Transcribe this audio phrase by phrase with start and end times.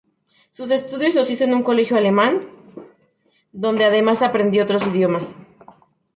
[0.49, 2.47] Sus estudios los hizo en un colegio alemán,
[3.51, 5.35] donde además aprendió otros idiomas.